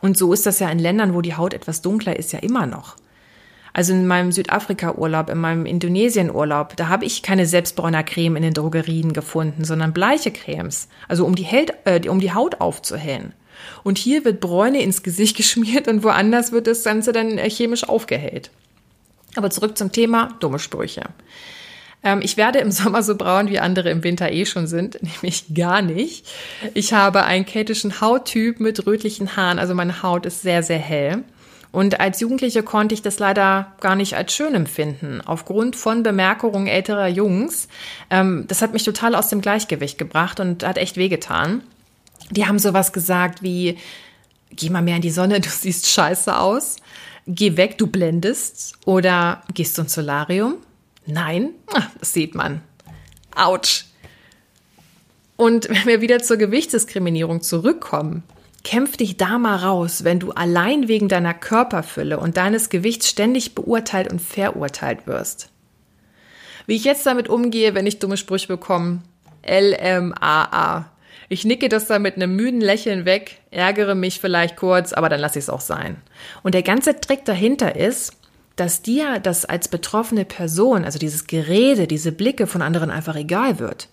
Und 0.00 0.16
so 0.16 0.32
ist 0.32 0.46
das 0.46 0.58
ja 0.58 0.68
in 0.70 0.78
Ländern, 0.78 1.14
wo 1.14 1.20
die 1.20 1.34
Haut 1.34 1.54
etwas 1.54 1.82
dunkler 1.82 2.16
ist, 2.16 2.32
ja 2.32 2.38
immer 2.38 2.66
noch. 2.66 2.96
Also 3.72 3.92
in 3.92 4.06
meinem 4.06 4.32
Südafrika-Urlaub, 4.32 5.30
in 5.30 5.38
meinem 5.38 5.66
Indonesien-Urlaub, 5.66 6.76
da 6.76 6.88
habe 6.88 7.04
ich 7.04 7.22
keine 7.22 7.46
Selbstbräuner-Creme 7.46 8.36
in 8.36 8.42
den 8.42 8.54
Drogerien 8.54 9.12
gefunden, 9.12 9.64
sondern 9.64 9.92
bleiche 9.92 10.32
Cremes. 10.32 10.88
Also 11.06 11.24
um 11.24 11.34
die, 11.34 11.44
Held, 11.44 11.72
äh, 11.84 12.08
um 12.08 12.18
die 12.18 12.32
Haut 12.32 12.60
aufzuhellen. 12.60 13.34
Und 13.84 13.98
hier 13.98 14.24
wird 14.24 14.40
Bräune 14.40 14.82
ins 14.82 15.02
Gesicht 15.02 15.36
geschmiert 15.36 15.88
und 15.88 16.02
woanders 16.02 16.52
wird 16.52 16.66
das 16.66 16.84
Ganze 16.84 17.12
dann 17.12 17.38
äh, 17.38 17.48
chemisch 17.50 17.88
aufgehellt. 17.88 18.50
Aber 19.36 19.50
zurück 19.50 19.78
zum 19.78 19.92
Thema 19.92 20.34
dumme 20.40 20.58
Sprüche. 20.58 21.04
Ähm, 22.02 22.20
ich 22.22 22.36
werde 22.36 22.58
im 22.58 22.70
Sommer 22.72 23.02
so 23.02 23.16
braun, 23.16 23.48
wie 23.48 23.58
andere 23.58 23.90
im 23.90 24.04
Winter 24.04 24.32
eh 24.32 24.46
schon 24.46 24.66
sind, 24.66 24.98
nämlich 25.02 25.54
gar 25.54 25.82
nicht. 25.82 26.26
Ich 26.74 26.92
habe 26.92 27.24
einen 27.24 27.46
keltischen 27.46 28.00
Hauttyp 28.00 28.60
mit 28.60 28.86
rötlichen 28.86 29.36
Haaren, 29.36 29.58
also 29.58 29.74
meine 29.74 30.02
Haut 30.02 30.26
ist 30.26 30.42
sehr, 30.42 30.62
sehr 30.62 30.78
hell. 30.78 31.24
Und 31.70 32.00
als 32.00 32.20
Jugendliche 32.20 32.62
konnte 32.62 32.94
ich 32.94 33.02
das 33.02 33.18
leider 33.18 33.72
gar 33.80 33.94
nicht 33.94 34.16
als 34.16 34.32
schön 34.34 34.54
empfinden, 34.54 35.20
aufgrund 35.20 35.76
von 35.76 36.02
Bemerkungen 36.02 36.66
älterer 36.66 37.08
Jungs. 37.08 37.68
Ähm, 38.10 38.46
das 38.48 38.62
hat 38.62 38.72
mich 38.72 38.84
total 38.84 39.14
aus 39.14 39.28
dem 39.28 39.42
Gleichgewicht 39.42 39.98
gebracht 39.98 40.40
und 40.40 40.64
hat 40.64 40.78
echt 40.78 40.96
wehgetan. 40.96 41.62
Die 42.30 42.46
haben 42.46 42.58
sowas 42.58 42.92
gesagt 42.92 43.42
wie, 43.42 43.78
geh 44.50 44.70
mal 44.70 44.82
mehr 44.82 44.96
in 44.96 45.02
die 45.02 45.10
Sonne, 45.10 45.40
du 45.42 45.48
siehst 45.48 45.88
scheiße 45.88 46.38
aus. 46.38 46.76
Geh 47.26 47.58
weg, 47.58 47.76
du 47.76 47.86
blendest. 47.86 48.74
Oder 48.86 49.42
gehst 49.52 49.78
ins 49.78 49.92
Solarium? 49.92 50.54
Nein, 51.08 51.54
Ach, 51.72 51.88
das 51.98 52.12
sieht 52.12 52.34
man. 52.34 52.60
Autsch. 53.34 53.86
Und 55.36 55.68
wenn 55.70 55.86
wir 55.86 56.00
wieder 56.02 56.18
zur 56.18 56.36
Gewichtsdiskriminierung 56.36 57.40
zurückkommen, 57.40 58.24
kämpf 58.62 58.98
dich 58.98 59.16
da 59.16 59.38
mal 59.38 59.56
raus, 59.56 60.04
wenn 60.04 60.20
du 60.20 60.32
allein 60.32 60.86
wegen 60.86 61.08
deiner 61.08 61.32
Körperfülle 61.32 62.20
und 62.20 62.36
deines 62.36 62.68
Gewichts 62.68 63.08
ständig 63.08 63.54
beurteilt 63.54 64.12
und 64.12 64.20
verurteilt 64.20 65.06
wirst. 65.06 65.48
Wie 66.66 66.76
ich 66.76 66.84
jetzt 66.84 67.06
damit 67.06 67.28
umgehe, 67.30 67.74
wenn 67.74 67.86
ich 67.86 67.98
dumme 67.98 68.18
Sprüche 68.18 68.48
bekomme, 68.48 69.00
LMAA. 69.48 70.90
Ich 71.30 71.46
nicke 71.46 71.70
das 71.70 71.86
dann 71.86 72.02
mit 72.02 72.16
einem 72.16 72.36
müden 72.36 72.60
Lächeln 72.60 73.06
weg, 73.06 73.40
ärgere 73.50 73.94
mich 73.94 74.20
vielleicht 74.20 74.56
kurz, 74.56 74.92
aber 74.92 75.08
dann 75.08 75.20
lasse 75.20 75.38
ich 75.38 75.46
es 75.46 75.50
auch 75.50 75.62
sein. 75.62 75.96
Und 76.42 76.54
der 76.54 76.62
ganze 76.62 77.00
Trick 77.00 77.24
dahinter 77.24 77.76
ist, 77.76 78.17
dass 78.60 78.82
dir 78.82 79.20
das 79.20 79.44
als 79.44 79.68
betroffene 79.68 80.24
Person, 80.24 80.84
also 80.84 80.98
dieses 80.98 81.26
Gerede, 81.26 81.86
diese 81.86 82.12
Blicke 82.12 82.46
von 82.46 82.62
anderen 82.62 82.90
einfach 82.90 83.14
egal 83.14 83.58
wird. 83.58 83.88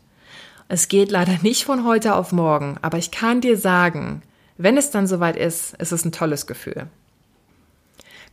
Es 0.67 0.87
geht 0.87 1.11
leider 1.11 1.37
nicht 1.43 1.65
von 1.65 1.85
heute 1.85 2.15
auf 2.15 2.31
morgen, 2.31 2.77
aber 2.81 2.97
ich 2.97 3.11
kann 3.11 3.41
dir 3.41 3.57
sagen, 3.57 4.23
wenn 4.57 4.77
es 4.77 4.89
dann 4.89 5.05
soweit 5.05 5.35
ist, 5.35 5.75
ist 5.75 5.91
es 5.91 6.05
ein 6.05 6.11
tolles 6.11 6.47
Gefühl. 6.47 6.87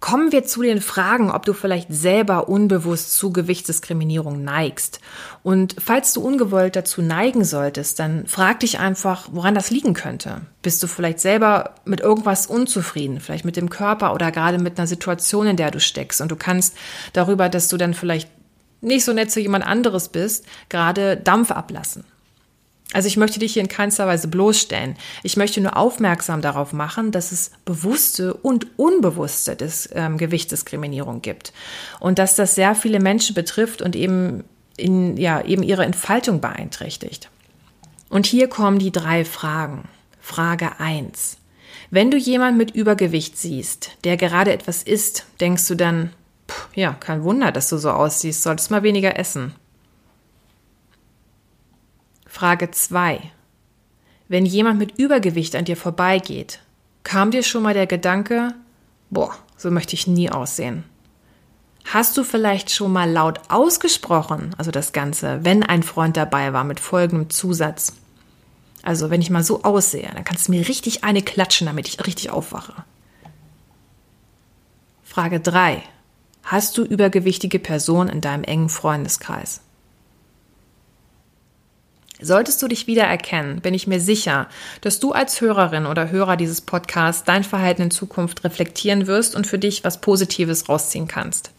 Kommen 0.02 0.32
wir 0.32 0.42
zu 0.42 0.62
den 0.62 0.80
Fragen, 0.80 1.30
ob 1.30 1.46
du 1.46 1.52
vielleicht 1.52 1.86
selber 1.88 2.48
unbewusst 2.48 3.12
zu 3.12 3.32
Gewichtsdiskriminierung 3.32 4.42
neigst. 4.42 4.98
Und 5.44 5.76
falls 5.78 6.12
du 6.12 6.20
ungewollt 6.20 6.74
dazu 6.74 7.02
neigen 7.02 7.44
solltest, 7.44 8.00
dann 8.00 8.26
frag 8.26 8.58
dich 8.58 8.80
einfach, 8.80 9.28
woran 9.30 9.54
das 9.54 9.70
liegen 9.70 9.94
könnte. 9.94 10.40
Bist 10.60 10.82
du 10.82 10.88
vielleicht 10.88 11.20
selber 11.20 11.76
mit 11.84 12.00
irgendwas 12.00 12.48
unzufrieden, 12.48 13.20
vielleicht 13.20 13.44
mit 13.44 13.56
dem 13.56 13.70
Körper 13.70 14.12
oder 14.12 14.32
gerade 14.32 14.58
mit 14.58 14.76
einer 14.76 14.88
Situation, 14.88 15.46
in 15.46 15.56
der 15.56 15.70
du 15.70 15.78
steckst 15.78 16.20
und 16.20 16.32
du 16.32 16.36
kannst 16.36 16.76
darüber, 17.12 17.48
dass 17.48 17.68
du 17.68 17.76
dann 17.76 17.94
vielleicht 17.94 18.28
nicht 18.80 19.04
so 19.04 19.12
nett 19.12 19.30
zu 19.30 19.38
jemand 19.38 19.64
anderes 19.64 20.08
bist, 20.08 20.46
gerade 20.68 21.16
Dampf 21.16 21.52
ablassen. 21.52 22.02
Also 22.92 23.08
ich 23.08 23.16
möchte 23.16 23.38
dich 23.38 23.54
hier 23.54 23.62
in 23.62 23.68
keinster 23.68 24.06
Weise 24.06 24.28
bloßstellen. 24.28 24.96
Ich 25.22 25.36
möchte 25.36 25.60
nur 25.60 25.76
aufmerksam 25.76 26.42
darauf 26.42 26.72
machen, 26.72 27.10
dass 27.10 27.32
es 27.32 27.52
bewusste 27.64 28.34
und 28.34 28.78
unbewusste 28.78 29.56
Dis 29.56 29.88
ähm, 29.92 30.18
Gewichtsdiskriminierung 30.18 31.22
gibt 31.22 31.52
und 32.00 32.18
dass 32.18 32.34
das 32.34 32.54
sehr 32.54 32.74
viele 32.74 33.00
Menschen 33.00 33.34
betrifft 33.34 33.82
und 33.82 33.96
eben 33.96 34.44
in, 34.76 35.16
ja, 35.16 35.42
eben 35.42 35.62
ihre 35.62 35.84
Entfaltung 35.84 36.40
beeinträchtigt. 36.40 37.30
Und 38.08 38.26
hier 38.26 38.48
kommen 38.48 38.78
die 38.78 38.92
drei 38.92 39.24
Fragen. 39.24 39.88
Frage 40.20 40.78
eins: 40.78 41.38
Wenn 41.90 42.10
du 42.10 42.16
jemanden 42.16 42.58
mit 42.58 42.72
Übergewicht 42.72 43.38
siehst, 43.38 43.92
der 44.04 44.16
gerade 44.16 44.52
etwas 44.52 44.82
isst, 44.82 45.26
denkst 45.40 45.66
du 45.68 45.74
dann, 45.74 46.10
pff, 46.48 46.68
ja, 46.74 46.92
kein 46.92 47.24
Wunder, 47.24 47.52
dass 47.52 47.68
du 47.68 47.78
so 47.78 47.90
aussiehst, 47.90 48.42
solltest 48.42 48.70
mal 48.70 48.82
weniger 48.82 49.18
essen. 49.18 49.54
Frage 52.32 52.70
2. 52.70 53.20
Wenn 54.26 54.46
jemand 54.46 54.78
mit 54.78 54.98
Übergewicht 54.98 55.54
an 55.54 55.66
dir 55.66 55.76
vorbeigeht, 55.76 56.60
kam 57.04 57.30
dir 57.30 57.42
schon 57.42 57.62
mal 57.62 57.74
der 57.74 57.86
Gedanke, 57.86 58.54
boah, 59.10 59.34
so 59.58 59.70
möchte 59.70 59.94
ich 59.94 60.06
nie 60.06 60.30
aussehen? 60.30 60.84
Hast 61.84 62.16
du 62.16 62.24
vielleicht 62.24 62.70
schon 62.70 62.90
mal 62.90 63.08
laut 63.08 63.38
ausgesprochen, 63.50 64.54
also 64.56 64.70
das 64.70 64.94
Ganze, 64.94 65.44
wenn 65.44 65.62
ein 65.62 65.82
Freund 65.82 66.16
dabei 66.16 66.54
war 66.54 66.64
mit 66.64 66.80
folgendem 66.80 67.28
Zusatz? 67.28 67.92
Also, 68.82 69.10
wenn 69.10 69.20
ich 69.20 69.28
mal 69.28 69.44
so 69.44 69.62
aussehe, 69.62 70.10
dann 70.14 70.24
kannst 70.24 70.48
du 70.48 70.52
mir 70.52 70.66
richtig 70.66 71.04
eine 71.04 71.20
klatschen, 71.20 71.66
damit 71.66 71.86
ich 71.86 72.04
richtig 72.06 72.30
aufwache. 72.30 72.82
Frage 75.04 75.38
3. 75.38 75.82
Hast 76.44 76.78
du 76.78 76.82
übergewichtige 76.82 77.58
Personen 77.58 78.08
in 78.08 78.22
deinem 78.22 78.42
engen 78.42 78.70
Freundeskreis? 78.70 79.60
Solltest 82.22 82.62
du 82.62 82.68
dich 82.68 82.86
wiedererkennen, 82.86 83.60
bin 83.60 83.74
ich 83.74 83.88
mir 83.88 84.00
sicher, 84.00 84.46
dass 84.80 85.00
du 85.00 85.10
als 85.10 85.40
Hörerin 85.40 85.86
oder 85.86 86.10
Hörer 86.10 86.36
dieses 86.36 86.60
Podcasts 86.60 87.24
dein 87.24 87.42
Verhalten 87.42 87.82
in 87.82 87.90
Zukunft 87.90 88.44
reflektieren 88.44 89.08
wirst 89.08 89.34
und 89.34 89.46
für 89.46 89.58
dich 89.58 89.82
was 89.82 90.00
Positives 90.00 90.68
rausziehen 90.68 91.08
kannst. 91.08 91.50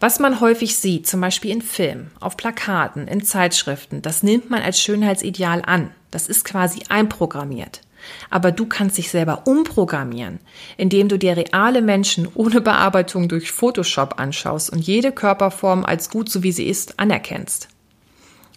Was 0.00 0.18
man 0.18 0.40
häufig 0.40 0.76
sieht, 0.76 1.06
zum 1.06 1.20
Beispiel 1.20 1.50
in 1.50 1.60
Filmen, 1.60 2.10
auf 2.18 2.38
Plakaten, 2.38 3.06
in 3.06 3.22
Zeitschriften, 3.22 4.00
das 4.00 4.22
nimmt 4.22 4.48
man 4.48 4.62
als 4.62 4.80
Schönheitsideal 4.80 5.62
an. 5.64 5.90
Das 6.10 6.28
ist 6.28 6.44
quasi 6.44 6.80
einprogrammiert. 6.88 7.82
Aber 8.30 8.52
du 8.52 8.66
kannst 8.66 8.98
dich 8.98 9.10
selber 9.10 9.46
umprogrammieren, 9.46 10.40
indem 10.76 11.08
du 11.08 11.18
dir 11.18 11.36
reale 11.36 11.82
Menschen 11.82 12.26
ohne 12.34 12.60
Bearbeitung 12.60 13.28
durch 13.28 13.52
Photoshop 13.52 14.18
anschaust 14.18 14.70
und 14.70 14.80
jede 14.80 15.12
Körperform 15.12 15.84
als 15.84 16.10
gut 16.10 16.28
so 16.30 16.42
wie 16.42 16.52
sie 16.52 16.66
ist 16.66 16.98
anerkennst. 16.98 17.68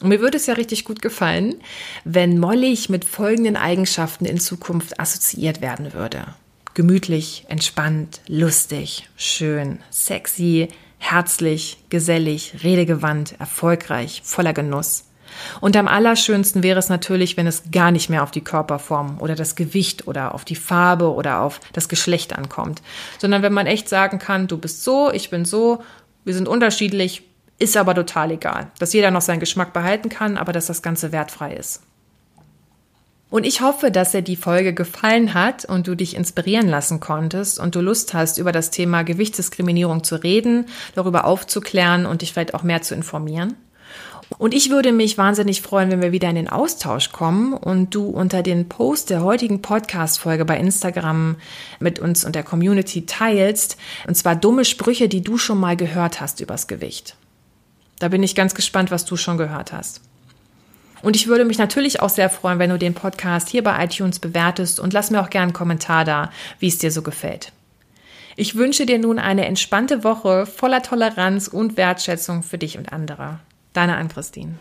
Und 0.01 0.09
mir 0.09 0.19
würde 0.19 0.37
es 0.37 0.45
ja 0.45 0.55
richtig 0.55 0.83
gut 0.83 1.01
gefallen, 1.01 1.55
wenn 2.03 2.39
mollig 2.39 2.89
mit 2.89 3.05
folgenden 3.05 3.55
Eigenschaften 3.55 4.25
in 4.25 4.39
Zukunft 4.39 4.99
assoziiert 4.99 5.61
werden 5.61 5.93
würde. 5.93 6.25
Gemütlich, 6.73 7.45
entspannt, 7.47 8.19
lustig, 8.27 9.09
schön, 9.15 9.79
sexy, 9.89 10.67
herzlich, 10.97 11.77
gesellig, 11.89 12.55
redegewandt, 12.63 13.35
erfolgreich, 13.39 14.21
voller 14.25 14.53
Genuss. 14.53 15.05
Und 15.61 15.75
am 15.77 15.87
allerschönsten 15.87 16.63
wäre 16.63 16.79
es 16.79 16.89
natürlich, 16.89 17.37
wenn 17.37 17.47
es 17.47 17.63
gar 17.71 17.91
nicht 17.91 18.09
mehr 18.09 18.23
auf 18.23 18.31
die 18.31 18.43
Körperform 18.43 19.19
oder 19.19 19.35
das 19.35 19.55
Gewicht 19.55 20.07
oder 20.07 20.33
auf 20.33 20.45
die 20.45 20.55
Farbe 20.55 21.13
oder 21.13 21.41
auf 21.41 21.59
das 21.73 21.89
Geschlecht 21.89 22.33
ankommt, 22.33 22.81
sondern 23.17 23.41
wenn 23.41 23.53
man 23.53 23.67
echt 23.67 23.89
sagen 23.89 24.19
kann, 24.19 24.47
du 24.47 24.57
bist 24.57 24.83
so, 24.83 25.11
ich 25.11 25.29
bin 25.29 25.45
so, 25.45 25.81
wir 26.23 26.33
sind 26.33 26.47
unterschiedlich, 26.47 27.23
ist 27.59 27.77
aber 27.77 27.95
total 27.95 28.31
egal. 28.31 28.67
Dass 28.79 28.93
jeder 28.93 29.11
noch 29.11 29.21
seinen 29.21 29.39
Geschmack 29.39 29.73
behalten 29.73 30.09
kann, 30.09 30.37
aber 30.37 30.51
dass 30.51 30.67
das 30.67 30.81
Ganze 30.81 31.11
wertfrei 31.11 31.53
ist. 31.53 31.81
Und 33.29 33.45
ich 33.45 33.61
hoffe, 33.61 33.91
dass 33.91 34.11
dir 34.11 34.21
die 34.21 34.35
Folge 34.35 34.73
gefallen 34.73 35.33
hat 35.33 35.65
und 35.65 35.87
du 35.87 35.95
dich 35.95 36.15
inspirieren 36.15 36.69
lassen 36.69 36.99
konntest 36.99 37.59
und 37.59 37.75
du 37.75 37.81
Lust 37.81 38.13
hast, 38.13 38.37
über 38.37 38.51
das 38.51 38.71
Thema 38.71 39.03
Gewichtsdiskriminierung 39.03 40.03
zu 40.03 40.15
reden, 40.15 40.67
darüber 40.93 41.25
aufzuklären 41.25 42.05
und 42.05 42.21
dich 42.21 42.33
vielleicht 42.33 42.53
auch 42.53 42.63
mehr 42.63 42.81
zu 42.81 42.93
informieren. 42.93 43.55
Und 44.37 44.53
ich 44.53 44.69
würde 44.69 44.91
mich 44.91 45.17
wahnsinnig 45.17 45.61
freuen, 45.61 45.91
wenn 45.91 46.01
wir 46.01 46.11
wieder 46.11 46.29
in 46.29 46.35
den 46.35 46.49
Austausch 46.49 47.11
kommen 47.11 47.53
und 47.53 47.93
du 47.93 48.07
unter 48.07 48.41
den 48.41 48.69
Post 48.69 49.09
der 49.09 49.23
heutigen 49.23 49.61
Podcast-Folge 49.61 50.45
bei 50.45 50.57
Instagram 50.57 51.35
mit 51.79 51.99
uns 51.99 52.25
und 52.25 52.35
der 52.35 52.43
Community 52.43 53.05
teilst. 53.05 53.77
Und 54.07 54.15
zwar 54.15 54.35
dumme 54.35 54.65
Sprüche, 54.65 55.09
die 55.09 55.21
du 55.21 55.37
schon 55.37 55.59
mal 55.59 55.77
gehört 55.77 56.21
hast 56.21 56.39
übers 56.39 56.67
Gewicht. 56.67 57.15
Da 57.99 58.09
bin 58.09 58.23
ich 58.23 58.35
ganz 58.35 58.55
gespannt, 58.55 58.91
was 58.91 59.05
du 59.05 59.17
schon 59.17 59.37
gehört 59.37 59.71
hast. 59.71 60.01
Und 61.01 61.15
ich 61.15 61.27
würde 61.27 61.45
mich 61.45 61.57
natürlich 61.57 62.01
auch 62.01 62.09
sehr 62.09 62.29
freuen, 62.29 62.57
wenn 62.59 62.71
du 62.71 62.79
den 62.79 62.93
Podcast 62.93 63.49
hier 63.49 63.63
bei 63.63 63.83
iTunes 63.83 64.19
bewertest 64.19 64.79
und 64.79 64.91
lass 64.91 65.11
mir 65.11 65.21
auch 65.21 65.29
gerne 65.29 65.43
einen 65.43 65.53
Kommentar 65.53 66.03
da, 66.03 66.31
wie 66.59 66.67
es 66.67 66.79
dir 66.79 66.91
so 66.91 67.01
gefällt. 67.01 67.51
Ich 68.35 68.55
wünsche 68.55 68.85
dir 68.85 68.99
nun 68.99 69.19
eine 69.19 69.45
entspannte 69.45 70.03
Woche 70.03 70.45
voller 70.45 70.81
Toleranz 70.81 71.47
und 71.47 71.77
Wertschätzung 71.77 72.43
für 72.43 72.57
dich 72.57 72.77
und 72.77 72.91
andere. 72.91 73.39
Deine 73.73 73.95
Ann-Christine. 73.95 74.55